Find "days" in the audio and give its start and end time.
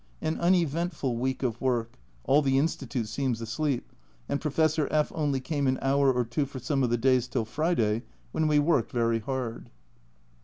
6.97-7.27